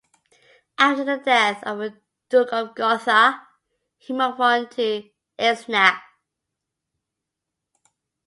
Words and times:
After 0.79 1.03
the 1.03 1.17
death 1.23 1.63
of 1.63 1.77
the 1.77 2.01
Duke 2.29 2.51
of 2.53 2.73
Gotha 2.73 3.47
he 3.99 4.13
moved 4.13 4.39
on 4.39 4.67
to 4.69 5.07
Eisenach. 5.37 6.01